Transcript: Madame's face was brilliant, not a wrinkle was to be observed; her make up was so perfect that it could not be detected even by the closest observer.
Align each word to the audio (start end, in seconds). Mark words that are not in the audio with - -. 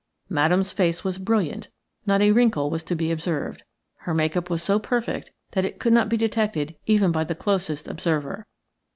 Madame's 0.29 0.71
face 0.71 1.03
was 1.03 1.19
brilliant, 1.19 1.69
not 2.07 2.23
a 2.23 2.31
wrinkle 2.31 2.71
was 2.71 2.81
to 2.83 2.95
be 2.95 3.11
observed; 3.11 3.61
her 3.97 4.15
make 4.15 4.35
up 4.35 4.49
was 4.49 4.63
so 4.63 4.79
perfect 4.79 5.31
that 5.51 5.63
it 5.63 5.79
could 5.79 5.93
not 5.93 6.09
be 6.09 6.17
detected 6.17 6.75
even 6.87 7.11
by 7.11 7.23
the 7.23 7.35
closest 7.35 7.87
observer. 7.87 8.47